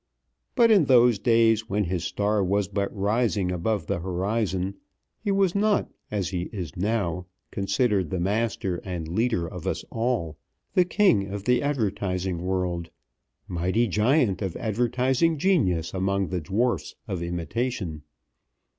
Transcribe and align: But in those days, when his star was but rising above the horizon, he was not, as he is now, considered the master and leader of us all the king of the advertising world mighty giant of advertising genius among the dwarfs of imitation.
But 0.55 0.71
in 0.71 0.85
those 0.85 1.19
days, 1.19 1.69
when 1.69 1.83
his 1.83 2.03
star 2.03 2.43
was 2.43 2.67
but 2.67 2.89
rising 2.91 3.51
above 3.51 3.85
the 3.85 3.99
horizon, 3.99 4.77
he 5.23 5.29
was 5.31 5.53
not, 5.53 5.89
as 6.09 6.29
he 6.29 6.49
is 6.51 6.75
now, 6.75 7.27
considered 7.51 8.09
the 8.09 8.19
master 8.19 8.77
and 8.77 9.07
leader 9.07 9.45
of 9.47 9.67
us 9.67 9.85
all 9.91 10.39
the 10.73 10.85
king 10.85 11.27
of 11.27 11.43
the 11.43 11.61
advertising 11.61 12.39
world 12.39 12.89
mighty 13.47 13.85
giant 13.87 14.41
of 14.41 14.55
advertising 14.55 15.37
genius 15.37 15.93
among 15.93 16.29
the 16.29 16.41
dwarfs 16.41 16.95
of 17.07 17.21
imitation. 17.21 18.01